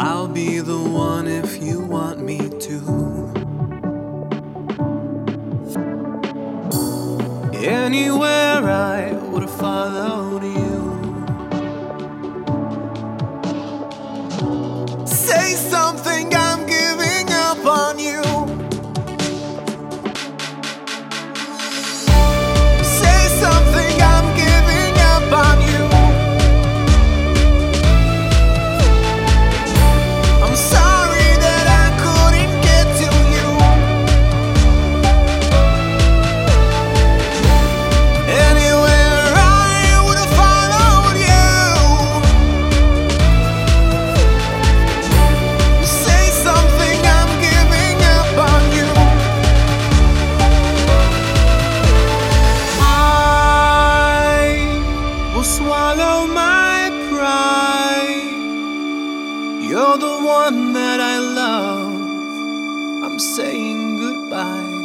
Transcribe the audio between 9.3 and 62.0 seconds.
have followed you. Say something. You're the one that I love.